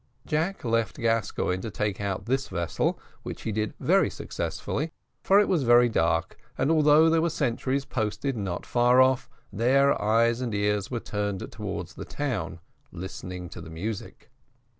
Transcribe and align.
Jack 0.25 0.65
left 0.65 0.97
Gascoigne 0.97 1.61
to 1.61 1.69
take 1.69 2.01
out 2.01 2.25
this 2.25 2.47
vessel, 2.47 2.99
which 3.21 3.43
he 3.43 3.51
did 3.51 3.75
very 3.79 4.09
successfully, 4.09 4.91
for 5.21 5.39
it 5.39 5.47
was 5.47 5.61
very 5.61 5.89
dark; 5.89 6.39
and 6.57 6.71
although 6.71 7.07
there 7.07 7.21
were 7.21 7.29
sentries 7.29 7.85
posted 7.85 8.35
not 8.35 8.65
far 8.65 8.99
off, 8.99 9.29
their 9.53 10.01
eyes 10.01 10.41
and 10.41 10.55
ears 10.55 10.89
were 10.89 10.99
turned 10.99 11.47
towards 11.51 11.93
the 11.93 12.05
town, 12.05 12.59
listening 12.91 13.47
to 13.49 13.61
the 13.61 13.69
music. 13.69 14.31